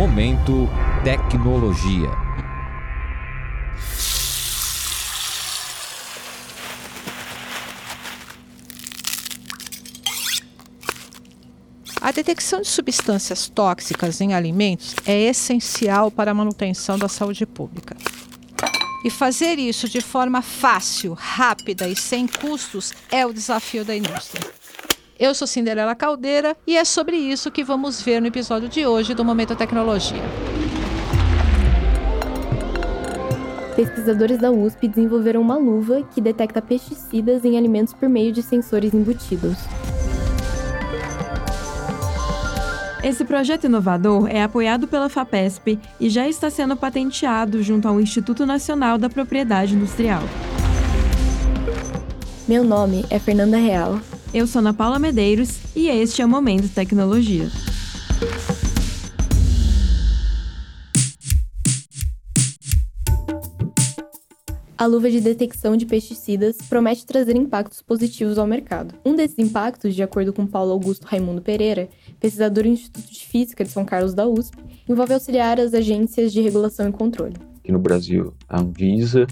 Momento 0.00 0.66
Tecnologia. 1.04 2.08
A 12.00 12.10
detecção 12.12 12.62
de 12.62 12.68
substâncias 12.68 13.50
tóxicas 13.50 14.22
em 14.22 14.32
alimentos 14.32 14.94
é 15.04 15.20
essencial 15.20 16.10
para 16.10 16.30
a 16.30 16.34
manutenção 16.34 16.98
da 16.98 17.06
saúde 17.06 17.44
pública. 17.44 17.94
E 19.04 19.10
fazer 19.10 19.58
isso 19.58 19.86
de 19.86 20.00
forma 20.00 20.40
fácil, 20.40 21.12
rápida 21.12 21.86
e 21.86 21.94
sem 21.94 22.26
custos 22.26 22.94
é 23.10 23.26
o 23.26 23.34
desafio 23.34 23.84
da 23.84 23.94
indústria. 23.94 24.59
Eu 25.20 25.34
sou 25.34 25.46
Cinderela 25.46 25.94
Caldeira 25.94 26.56
e 26.66 26.78
é 26.78 26.82
sobre 26.82 27.14
isso 27.14 27.50
que 27.50 27.62
vamos 27.62 28.00
ver 28.00 28.22
no 28.22 28.28
episódio 28.28 28.70
de 28.70 28.86
hoje 28.86 29.12
do 29.12 29.22
Momento 29.22 29.54
Tecnologia. 29.54 30.22
Pesquisadores 33.76 34.38
da 34.38 34.50
USP 34.50 34.88
desenvolveram 34.88 35.42
uma 35.42 35.58
luva 35.58 36.02
que 36.14 36.22
detecta 36.22 36.62
pesticidas 36.62 37.44
em 37.44 37.58
alimentos 37.58 37.92
por 37.92 38.08
meio 38.08 38.32
de 38.32 38.42
sensores 38.42 38.94
embutidos. 38.94 39.58
Esse 43.04 43.22
projeto 43.22 43.64
inovador 43.64 44.26
é 44.26 44.42
apoiado 44.42 44.88
pela 44.88 45.10
FAPESP 45.10 45.78
e 46.00 46.08
já 46.08 46.26
está 46.26 46.48
sendo 46.48 46.78
patenteado 46.78 47.62
junto 47.62 47.86
ao 47.86 48.00
Instituto 48.00 48.46
Nacional 48.46 48.96
da 48.96 49.10
Propriedade 49.10 49.74
Industrial. 49.74 50.22
Meu 52.48 52.64
nome 52.64 53.04
é 53.10 53.18
Fernanda 53.18 53.58
Real. 53.58 54.00
Eu 54.32 54.46
sou 54.46 54.60
Ana 54.60 54.72
Paula 54.72 54.96
Medeiros 54.96 55.58
e 55.74 55.88
este 55.88 56.22
é 56.22 56.24
o 56.24 56.28
Momento 56.28 56.72
Tecnologia. 56.72 57.48
A 64.78 64.86
luva 64.86 65.10
de 65.10 65.20
detecção 65.20 65.76
de 65.76 65.84
pesticidas 65.84 66.58
promete 66.68 67.04
trazer 67.04 67.34
impactos 67.34 67.82
positivos 67.82 68.38
ao 68.38 68.46
mercado. 68.46 68.94
Um 69.04 69.16
desses 69.16 69.36
impactos, 69.36 69.96
de 69.96 70.02
acordo 70.04 70.32
com 70.32 70.46
Paulo 70.46 70.70
Augusto 70.70 71.06
Raimundo 71.06 71.42
Pereira, 71.42 71.88
pesquisador 72.20 72.62
do 72.62 72.70
Instituto 72.70 73.12
de 73.12 73.26
Física 73.26 73.64
de 73.64 73.70
São 73.70 73.84
Carlos 73.84 74.14
da 74.14 74.28
USP, 74.28 74.56
envolve 74.88 75.12
auxiliar 75.12 75.58
as 75.58 75.74
agências 75.74 76.32
de 76.32 76.40
regulação 76.40 76.88
e 76.88 76.92
controle. 76.92 77.34
Aqui 77.58 77.72
no 77.72 77.80
Brasil, 77.80 78.32
a 78.48 78.60
Anvisa, 78.60 79.26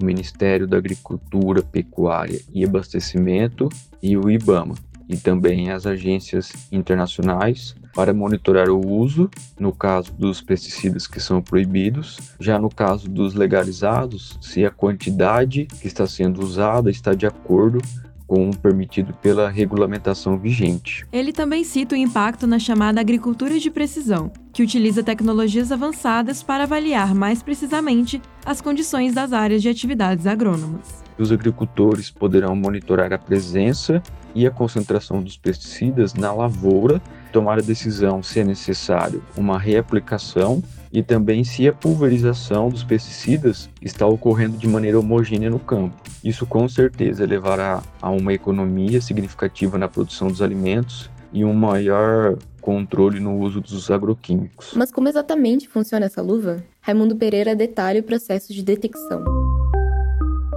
o 0.00 0.04
Ministério 0.04 0.66
da 0.66 0.76
Agricultura, 0.76 1.62
Pecuária 1.62 2.40
e 2.52 2.64
Abastecimento 2.64 3.68
e 4.02 4.16
o 4.16 4.30
IBAMA, 4.30 4.74
e 5.08 5.16
também 5.16 5.70
as 5.70 5.86
agências 5.86 6.52
internacionais 6.70 7.74
para 7.94 8.14
monitorar 8.14 8.68
o 8.68 8.78
uso, 8.78 9.28
no 9.58 9.72
caso 9.72 10.12
dos 10.12 10.40
pesticidas 10.40 11.06
que 11.06 11.18
são 11.18 11.42
proibidos, 11.42 12.18
já 12.38 12.58
no 12.58 12.68
caso 12.68 13.08
dos 13.08 13.34
legalizados, 13.34 14.38
se 14.40 14.64
a 14.64 14.70
quantidade 14.70 15.66
que 15.80 15.88
está 15.88 16.06
sendo 16.06 16.40
usada 16.42 16.90
está 16.90 17.14
de 17.14 17.26
acordo 17.26 17.80
com 18.28 18.50
o 18.50 18.56
permitido 18.56 19.14
pela 19.14 19.48
regulamentação 19.48 20.38
vigente. 20.38 21.06
Ele 21.10 21.32
também 21.32 21.64
cita 21.64 21.94
o 21.94 21.98
impacto 21.98 22.46
na 22.46 22.58
chamada 22.58 23.00
agricultura 23.00 23.58
de 23.58 23.70
precisão, 23.70 24.30
que 24.52 24.62
utiliza 24.62 25.02
tecnologias 25.02 25.72
avançadas 25.72 26.42
para 26.42 26.64
avaliar 26.64 27.14
mais 27.14 27.42
precisamente 27.42 28.20
as 28.44 28.60
condições 28.60 29.14
das 29.14 29.32
áreas 29.32 29.62
de 29.62 29.70
atividades 29.70 30.26
agrônomas. 30.26 31.02
Os 31.18 31.32
agricultores 31.32 32.10
poderão 32.10 32.54
monitorar 32.54 33.12
a 33.12 33.18
presença 33.18 34.02
e 34.34 34.46
a 34.46 34.50
concentração 34.50 35.22
dos 35.22 35.36
pesticidas 35.36 36.12
na 36.14 36.32
lavoura, 36.32 37.00
tomar 37.28 37.58
a 37.58 37.62
decisão 37.62 38.22
se 38.22 38.40
é 38.40 38.44
necessário 38.44 39.22
uma 39.36 39.58
reaplicação 39.58 40.62
e 40.92 41.02
também 41.02 41.44
se 41.44 41.68
a 41.68 41.72
pulverização 41.72 42.68
dos 42.68 42.82
pesticidas 42.82 43.68
está 43.80 44.06
ocorrendo 44.06 44.56
de 44.56 44.66
maneira 44.66 44.98
homogênea 44.98 45.50
no 45.50 45.58
campo. 45.58 45.96
Isso 46.24 46.46
com 46.46 46.68
certeza 46.68 47.26
levará 47.26 47.82
a 48.00 48.10
uma 48.10 48.32
economia 48.32 49.00
significativa 49.00 49.78
na 49.78 49.88
produção 49.88 50.28
dos 50.28 50.42
alimentos 50.42 51.10
e 51.32 51.44
um 51.44 51.52
maior 51.52 52.38
controle 52.60 53.20
no 53.20 53.38
uso 53.38 53.60
dos 53.60 53.90
agroquímicos. 53.90 54.72
Mas 54.74 54.90
como 54.90 55.08
exatamente 55.08 55.68
funciona 55.68 56.06
essa 56.06 56.22
luva? 56.22 56.62
Raimundo 56.80 57.16
Pereira 57.16 57.54
detalha 57.54 58.00
o 58.00 58.04
processo 58.04 58.52
de 58.52 58.62
detecção. 58.62 59.24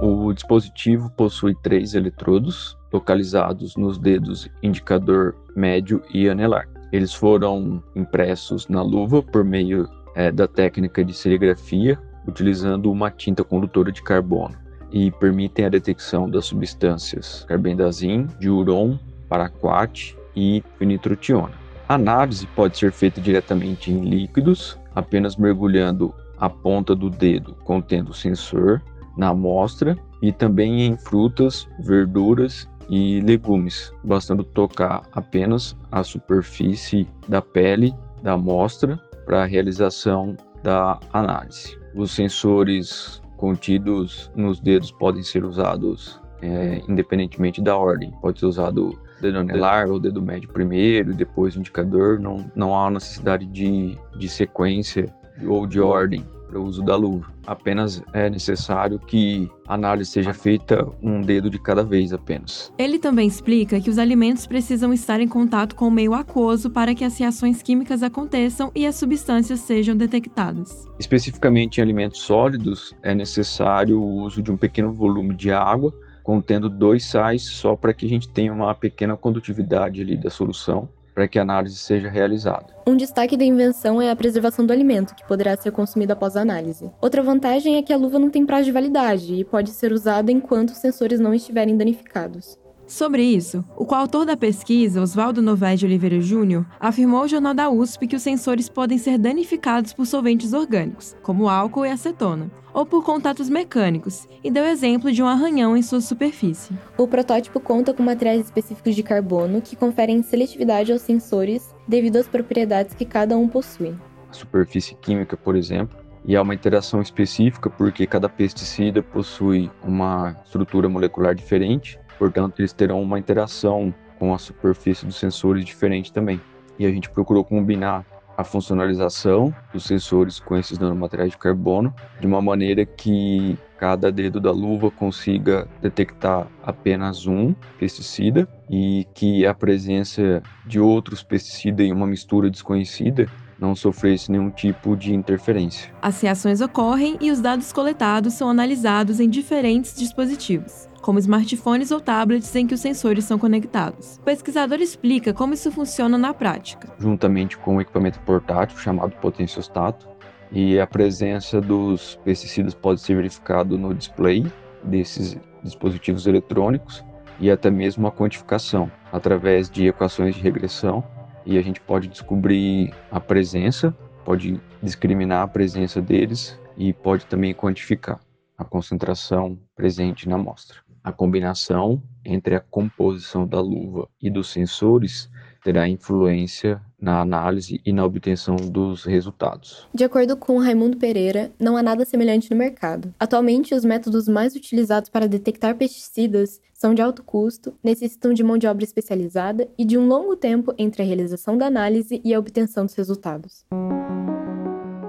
O 0.00 0.32
dispositivo 0.32 1.10
possui 1.10 1.54
três 1.62 1.94
eletrodos 1.94 2.76
localizados 2.92 3.76
nos 3.76 3.98
dedos 3.98 4.48
indicador 4.62 5.34
médio 5.56 6.02
e 6.12 6.28
anelar. 6.28 6.68
Eles 6.92 7.14
foram 7.14 7.82
impressos 7.96 8.68
na 8.68 8.82
luva 8.82 9.22
por 9.22 9.44
meio 9.44 9.88
é, 10.14 10.30
da 10.30 10.46
técnica 10.46 11.04
de 11.04 11.14
serigrafia, 11.14 11.98
utilizando 12.26 12.90
uma 12.90 13.10
tinta 13.10 13.42
condutora 13.42 13.90
de 13.90 14.02
carbono, 14.02 14.54
e 14.92 15.10
permitem 15.10 15.64
a 15.64 15.70
detecção 15.70 16.28
das 16.28 16.44
substâncias 16.44 17.44
carbendazim, 17.48 18.26
diuron, 18.38 18.98
paraquat 19.28 20.14
e 20.36 20.62
fenitrotiona. 20.78 21.54
A 21.88 21.94
análise 21.94 22.46
pode 22.48 22.76
ser 22.76 22.92
feita 22.92 23.20
diretamente 23.20 23.90
em 23.90 24.00
líquidos, 24.04 24.78
apenas 24.94 25.36
mergulhando 25.36 26.14
a 26.38 26.50
ponta 26.50 26.94
do 26.94 27.08
dedo 27.08 27.54
contendo 27.64 28.10
o 28.10 28.14
sensor 28.14 28.82
na 29.16 29.28
amostra 29.28 29.96
e 30.20 30.32
também 30.32 30.86
em 30.86 30.96
frutas, 30.96 31.68
verduras 31.80 32.68
e 32.88 33.20
legumes, 33.20 33.92
bastando 34.04 34.44
tocar 34.44 35.02
apenas 35.12 35.76
a 35.90 36.02
superfície 36.02 37.06
da 37.28 37.40
pele 37.40 37.94
da 38.22 38.32
amostra 38.32 39.00
para 39.24 39.42
a 39.42 39.46
realização 39.46 40.36
da 40.62 40.98
análise. 41.12 41.78
Os 41.94 42.12
sensores 42.12 43.20
contidos 43.36 44.30
nos 44.36 44.60
dedos 44.60 44.92
podem 44.92 45.22
ser 45.22 45.44
usados 45.44 46.20
é, 46.40 46.80
independentemente 46.88 47.60
da 47.60 47.76
ordem. 47.76 48.12
Pode 48.20 48.40
ser 48.40 48.46
usado 48.46 48.98
dedo 49.20 49.38
anelar 49.38 49.88
ou 49.88 50.00
dedo 50.00 50.20
médio 50.20 50.48
primeiro, 50.48 51.14
depois 51.14 51.56
o 51.56 51.60
indicador. 51.60 52.18
Não, 52.18 52.50
não 52.54 52.76
há 52.76 52.90
necessidade 52.90 53.46
de, 53.46 53.96
de 54.16 54.28
sequência 54.28 55.12
ou 55.46 55.66
de 55.66 55.80
ordem 55.80 56.24
para 56.52 56.60
o 56.60 56.64
uso 56.64 56.82
da 56.82 56.94
luva. 56.94 57.32
Apenas 57.46 58.02
é 58.12 58.28
necessário 58.28 58.98
que 58.98 59.50
a 59.66 59.74
análise 59.74 60.10
seja 60.10 60.34
feita 60.34 60.86
um 61.02 61.22
dedo 61.22 61.48
de 61.48 61.58
cada 61.58 61.82
vez 61.82 62.12
apenas. 62.12 62.70
Ele 62.78 62.98
também 62.98 63.26
explica 63.26 63.80
que 63.80 63.88
os 63.88 63.98
alimentos 63.98 64.46
precisam 64.46 64.92
estar 64.92 65.18
em 65.18 65.26
contato 65.26 65.74
com 65.74 65.88
o 65.88 65.90
meio 65.90 66.12
aquoso 66.12 66.68
para 66.68 66.94
que 66.94 67.04
as 67.04 67.18
reações 67.18 67.62
químicas 67.62 68.02
aconteçam 68.02 68.70
e 68.74 68.86
as 68.86 68.96
substâncias 68.96 69.60
sejam 69.60 69.96
detectadas. 69.96 70.86
Especificamente 70.98 71.78
em 71.78 71.82
alimentos 71.82 72.20
sólidos, 72.20 72.94
é 73.02 73.14
necessário 73.14 73.98
o 73.98 74.20
uso 74.20 74.42
de 74.42 74.52
um 74.52 74.56
pequeno 74.56 74.92
volume 74.92 75.34
de 75.34 75.50
água 75.50 75.92
contendo 76.22 76.68
dois 76.68 77.04
sais 77.04 77.42
só 77.42 77.74
para 77.74 77.94
que 77.94 78.06
a 78.06 78.08
gente 78.08 78.28
tenha 78.28 78.52
uma 78.52 78.72
pequena 78.74 79.16
condutividade 79.16 80.00
ali 80.00 80.16
da 80.16 80.30
solução 80.30 80.88
para 81.14 81.28
que 81.28 81.38
a 81.38 81.42
análise 81.42 81.76
seja 81.76 82.08
realizada. 82.08 82.74
Um 82.86 82.96
destaque 82.96 83.36
da 83.36 83.44
invenção 83.44 84.00
é 84.00 84.10
a 84.10 84.16
preservação 84.16 84.66
do 84.66 84.72
alimento, 84.72 85.14
que 85.14 85.26
poderá 85.26 85.56
ser 85.56 85.70
consumido 85.70 86.12
após 86.12 86.36
a 86.36 86.40
análise. 86.40 86.90
Outra 87.00 87.22
vantagem 87.22 87.76
é 87.76 87.82
que 87.82 87.92
a 87.92 87.96
luva 87.96 88.18
não 88.18 88.30
tem 88.30 88.46
prazo 88.46 88.64
de 88.64 88.72
validade 88.72 89.34
e 89.34 89.44
pode 89.44 89.70
ser 89.70 89.92
usada 89.92 90.32
enquanto 90.32 90.70
os 90.70 90.78
sensores 90.78 91.20
não 91.20 91.34
estiverem 91.34 91.76
danificados. 91.76 92.58
Sobre 92.92 93.22
isso, 93.22 93.64
o 93.74 93.86
coautor 93.86 94.26
da 94.26 94.36
pesquisa, 94.36 95.00
Oswaldo 95.00 95.40
Novaes 95.40 95.80
de 95.80 95.86
Oliveira 95.86 96.20
Júnior, 96.20 96.66
afirmou 96.78 97.20
ao 97.20 97.26
Jornal 97.26 97.54
da 97.54 97.70
USP 97.70 98.06
que 98.06 98.16
os 98.16 98.20
sensores 98.20 98.68
podem 98.68 98.98
ser 98.98 99.16
danificados 99.16 99.94
por 99.94 100.04
solventes 100.04 100.52
orgânicos, 100.52 101.16
como 101.22 101.48
álcool 101.48 101.86
e 101.86 101.90
acetona, 101.90 102.50
ou 102.74 102.84
por 102.84 103.02
contatos 103.02 103.48
mecânicos, 103.48 104.28
e 104.44 104.50
deu 104.50 104.66
exemplo 104.66 105.10
de 105.10 105.22
um 105.22 105.26
arranhão 105.26 105.74
em 105.74 105.80
sua 105.80 106.02
superfície. 106.02 106.76
O 106.98 107.08
protótipo 107.08 107.58
conta 107.60 107.94
com 107.94 108.02
materiais 108.02 108.44
específicos 108.44 108.94
de 108.94 109.02
carbono 109.02 109.62
que 109.62 109.74
conferem 109.74 110.22
seletividade 110.22 110.92
aos 110.92 111.00
sensores 111.00 111.74
devido 111.88 112.18
às 112.18 112.28
propriedades 112.28 112.94
que 112.94 113.06
cada 113.06 113.38
um 113.38 113.48
possui. 113.48 113.94
A 114.28 114.34
superfície 114.34 114.94
química, 114.96 115.34
por 115.34 115.56
exemplo, 115.56 115.96
e 116.26 116.36
há 116.36 116.42
uma 116.42 116.54
interação 116.54 117.00
específica 117.00 117.70
porque 117.70 118.06
cada 118.06 118.28
pesticida 118.28 119.02
possui 119.02 119.70
uma 119.82 120.36
estrutura 120.44 120.90
molecular 120.90 121.34
diferente 121.34 121.98
Portanto, 122.18 122.60
eles 122.60 122.72
terão 122.72 123.02
uma 123.02 123.18
interação 123.18 123.94
com 124.18 124.32
a 124.32 124.38
superfície 124.38 125.04
dos 125.04 125.16
sensores 125.16 125.64
diferente 125.64 126.12
também. 126.12 126.40
E 126.78 126.86
a 126.86 126.90
gente 126.90 127.10
procurou 127.10 127.44
combinar 127.44 128.04
a 128.36 128.44
funcionalização 128.44 129.54
dos 129.72 129.84
sensores 129.84 130.40
com 130.40 130.56
esses 130.56 130.78
nanomateriais 130.78 131.32
de 131.32 131.38
carbono 131.38 131.94
de 132.20 132.26
uma 132.26 132.40
maneira 132.40 132.84
que 132.84 133.58
cada 133.78 134.10
dedo 134.10 134.40
da 134.40 134.50
luva 134.50 134.90
consiga 134.90 135.68
detectar 135.80 136.46
apenas 136.62 137.26
um 137.26 137.54
pesticida 137.78 138.48
e 138.70 139.06
que 139.14 139.44
a 139.44 139.52
presença 139.52 140.42
de 140.66 140.80
outros 140.80 141.22
pesticidas 141.22 141.84
em 141.84 141.92
uma 141.92 142.06
mistura 142.06 142.48
desconhecida 142.48 143.26
não 143.58 143.76
sofresse 143.76 144.30
nenhum 144.30 144.50
tipo 144.50 144.96
de 144.96 145.14
interferência. 145.14 145.92
As 146.02 146.20
reações 146.20 146.60
ocorrem 146.60 147.16
e 147.20 147.30
os 147.30 147.40
dados 147.40 147.72
coletados 147.72 148.34
são 148.34 148.48
analisados 148.48 149.20
em 149.20 149.28
diferentes 149.28 149.94
dispositivos. 149.94 150.88
Como 151.02 151.18
smartphones 151.18 151.90
ou 151.90 152.00
tablets 152.00 152.54
em 152.56 152.66
que 152.66 152.74
os 152.74 152.80
sensores 152.80 153.24
são 153.24 153.38
conectados. 153.38 154.16
O 154.16 154.22
pesquisador 154.22 154.80
explica 154.80 155.34
como 155.34 155.52
isso 155.52 155.70
funciona 155.70 156.16
na 156.16 156.32
prática. 156.32 156.88
Juntamente 156.98 157.58
com 157.58 157.72
o 157.72 157.74
um 157.74 157.80
equipamento 157.80 158.20
portátil 158.20 158.78
chamado 158.78 159.12
potenciostato, 159.16 160.08
e 160.52 160.78
a 160.78 160.86
presença 160.86 161.60
dos 161.60 162.20
pesticidas 162.24 162.74
pode 162.74 163.00
ser 163.00 163.16
verificado 163.16 163.78
no 163.78 163.94
display 163.94 164.44
desses 164.84 165.36
dispositivos 165.62 166.26
eletrônicos 166.26 167.02
e 167.40 167.50
até 167.50 167.70
mesmo 167.70 168.06
a 168.06 168.12
quantificação 168.12 168.90
através 169.10 169.70
de 169.70 169.86
equações 169.86 170.34
de 170.34 170.42
regressão 170.42 171.02
e 171.46 171.56
a 171.56 171.62
gente 171.62 171.80
pode 171.80 172.06
descobrir 172.06 172.94
a 173.10 173.18
presença, 173.18 173.96
pode 174.24 174.60
discriminar 174.82 175.42
a 175.42 175.48
presença 175.48 176.00
deles 176.00 176.58
e 176.76 176.92
pode 176.92 177.24
também 177.26 177.54
quantificar 177.54 178.20
a 178.56 178.64
concentração 178.64 179.58
presente 179.74 180.28
na 180.28 180.36
amostra. 180.36 180.78
A 181.04 181.10
combinação 181.10 182.00
entre 182.24 182.54
a 182.54 182.60
composição 182.60 183.44
da 183.44 183.60
luva 183.60 184.08
e 184.20 184.30
dos 184.30 184.52
sensores 184.52 185.28
terá 185.64 185.88
influência 185.88 186.80
na 187.00 187.20
análise 187.20 187.80
e 187.84 187.92
na 187.92 188.04
obtenção 188.04 188.54
dos 188.54 189.04
resultados. 189.04 189.88
De 189.92 190.04
acordo 190.04 190.36
com 190.36 190.58
Raimundo 190.58 190.96
Pereira, 190.96 191.50
não 191.58 191.76
há 191.76 191.82
nada 191.82 192.04
semelhante 192.04 192.50
no 192.50 192.56
mercado. 192.56 193.12
Atualmente, 193.18 193.74
os 193.74 193.84
métodos 193.84 194.28
mais 194.28 194.54
utilizados 194.54 195.08
para 195.08 195.26
detectar 195.26 195.76
pesticidas 195.76 196.60
são 196.72 196.94
de 196.94 197.02
alto 197.02 197.24
custo, 197.24 197.74
necessitam 197.82 198.32
de 198.32 198.44
mão 198.44 198.56
de 198.56 198.68
obra 198.68 198.84
especializada 198.84 199.68
e 199.76 199.84
de 199.84 199.98
um 199.98 200.06
longo 200.06 200.36
tempo 200.36 200.72
entre 200.78 201.02
a 201.02 201.06
realização 201.06 201.58
da 201.58 201.66
análise 201.66 202.20
e 202.24 202.32
a 202.32 202.38
obtenção 202.38 202.86
dos 202.86 202.94
resultados. 202.94 203.64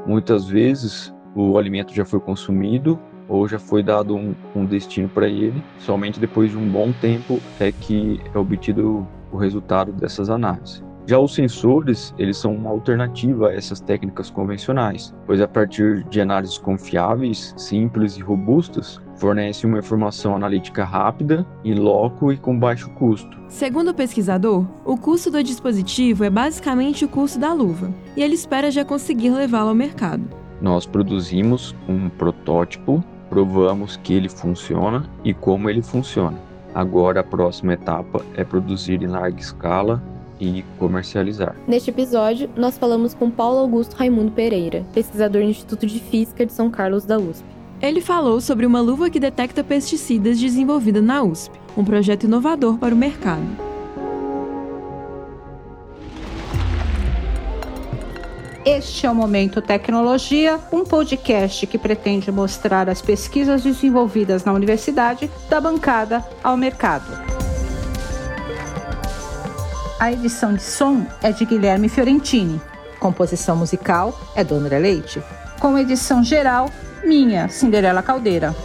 Muitas 0.08 0.48
vezes, 0.48 1.14
o 1.36 1.58
alimento 1.58 1.94
já 1.94 2.06
foi 2.06 2.20
consumido 2.20 3.00
ou 3.34 3.48
já 3.48 3.58
foi 3.58 3.82
dado 3.82 4.16
um, 4.16 4.36
um 4.56 4.64
destino 4.64 5.10
para 5.10 5.28
ele. 5.28 5.62
Somente 5.80 6.20
depois 6.20 6.52
de 6.52 6.58
um 6.58 6.70
bom 6.70 6.92
tempo 7.02 7.40
é 7.60 7.72
que 7.72 8.22
é 8.34 8.38
obtido 8.38 9.08
o 9.32 9.38
resultado 9.38 9.92
dessas 9.92 10.30
análises. 10.30 10.84
Já 11.06 11.20
os 11.20 11.34
sensores, 11.34 12.14
eles 12.18 12.38
são 12.38 12.56
uma 12.56 12.70
alternativa 12.70 13.50
a 13.50 13.54
essas 13.54 13.82
técnicas 13.82 14.30
convencionais, 14.30 15.14
pois 15.26 15.42
a 15.42 15.48
partir 15.48 16.04
de 16.06 16.22
análises 16.22 16.58
confiáveis, 16.58 17.54
simples 17.58 18.16
e 18.16 18.22
robustas, 18.22 19.02
fornece 19.18 19.66
uma 19.66 19.80
informação 19.80 20.34
analítica 20.34 20.86
rápida, 20.86 21.46
em 21.66 21.74
loco 21.74 22.32
e 22.32 22.38
com 22.38 22.58
baixo 22.58 22.90
custo. 22.92 23.38
Segundo 23.50 23.90
o 23.90 23.94
pesquisador, 23.94 24.66
o 24.86 24.96
custo 24.96 25.30
do 25.30 25.44
dispositivo 25.44 26.24
é 26.24 26.30
basicamente 26.30 27.04
o 27.04 27.10
custo 27.10 27.38
da 27.38 27.52
luva, 27.52 27.94
e 28.16 28.24
ele 28.24 28.36
espera 28.36 28.72
já 28.72 28.86
conseguir 28.86 29.32
levá-lo 29.32 29.70
ao 29.70 29.76
mercado. 29.76 30.24
Nós 30.62 30.86
produzimos 30.86 31.76
um 31.90 32.08
protótipo, 32.08 33.04
provamos 33.34 33.98
que 33.98 34.14
ele 34.14 34.30
funciona 34.30 35.10
e 35.24 35.34
como 35.34 35.68
ele 35.68 35.82
funciona. 35.82 36.38
Agora 36.76 37.22
a 37.22 37.24
próxima 37.24 37.74
etapa 37.74 38.24
é 38.36 38.44
produzir 38.44 39.02
em 39.02 39.08
larga 39.08 39.40
escala 39.40 40.04
e 40.40 40.64
comercializar. 40.78 41.56
Neste 41.68 41.90
episódio, 41.90 42.48
nós 42.56 42.78
falamos 42.78 43.16
com 43.16 43.32
Paulo 43.32 43.58
Augusto 43.58 43.96
Raimundo 43.96 44.32
Pereira, 44.32 44.86
pesquisador 44.94 45.42
do 45.42 45.48
Instituto 45.48 45.88
de 45.88 46.00
Física 46.00 46.46
de 46.46 46.54
São 46.54 46.70
Carlos 46.70 47.06
da 47.06 47.18
USP. 47.18 47.44
Ele 47.82 48.02
falou 48.02 48.40
sobre 48.40 48.68
uma 48.68 48.82
luva 48.82 49.10
que 49.10 49.20
detecta 49.20 49.64
pesticidas 49.64 50.40
desenvolvida 50.40 51.02
na 51.02 51.24
USP, 51.24 51.60
um 51.76 51.84
projeto 51.84 52.26
inovador 52.26 52.78
para 52.78 52.94
o 52.94 52.98
mercado. 52.98 53.73
Este 58.66 59.06
é 59.06 59.12
o 59.12 59.16
Momento 59.16 59.62
Tecnologia, 59.62 60.58
um 60.72 60.86
podcast 60.86 61.68
que 61.68 61.78
pretende 61.78 62.32
mostrar 62.32 62.88
as 62.88 63.02
pesquisas 63.02 63.62
desenvolvidas 63.62 64.46
na 64.46 64.54
universidade 64.54 65.30
da 65.50 65.60
bancada 65.60 66.26
ao 66.42 66.56
mercado. 66.56 67.06
A 70.00 70.14
edição 70.14 70.54
de 70.54 70.64
som 70.64 71.06
é 71.22 71.34
de 71.34 71.44
Guilherme 71.44 71.90
Fiorentini. 71.90 72.62
Composição 73.02 73.58
musical 73.58 74.18
é 74.34 74.46
do 74.46 74.56
André 74.56 74.80
Leite. 74.80 75.22
Com 75.60 75.78
edição 75.78 76.24
geral, 76.24 76.70
minha, 77.04 77.50
Cinderela 77.50 78.02
Caldeira. 78.02 78.56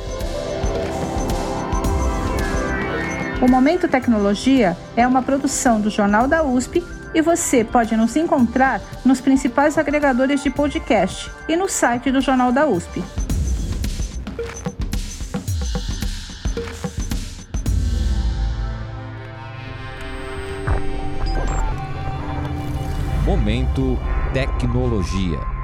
O 3.43 3.51
Momento 3.51 3.89
Tecnologia 3.89 4.77
é 4.97 5.05
uma 5.05 5.23
produção 5.23 5.81
do 5.81 5.91
Jornal 5.91 6.29
da 6.29 6.45
USP 6.45 6.85
e 7.19 7.21
você 7.21 7.65
pode 7.65 7.97
nos 7.97 8.15
encontrar 8.15 8.81
nos 9.05 9.21
principais 9.21 9.77
agregadores 9.77 10.41
de 10.41 10.51
podcast 10.51 11.29
e 11.49 11.57
no 11.57 11.69
site 11.69 12.13
do 12.13 12.21
Jornal 12.21 12.53
da 12.53 12.65
USP. 12.65 13.03
Momento 23.25 23.99
Tecnologia. 24.33 25.58